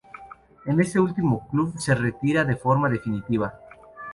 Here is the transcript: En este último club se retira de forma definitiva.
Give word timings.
En 0.65 0.81
este 0.81 0.99
último 0.99 1.47
club 1.49 1.77
se 1.77 1.93
retira 1.93 2.43
de 2.43 2.55
forma 2.55 2.89
definitiva. 2.89 3.53